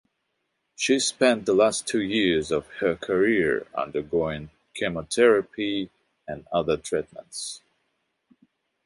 [0.75, 5.91] She spent the last two years of her career undergoing chemotherapy
[6.27, 7.61] and other treatments.